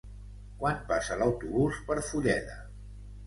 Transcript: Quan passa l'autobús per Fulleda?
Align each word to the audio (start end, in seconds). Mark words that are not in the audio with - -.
Quan 0.61 0.79
passa 0.91 1.17
l'autobús 1.19 1.79
per 1.91 1.99
Fulleda? 2.07 2.57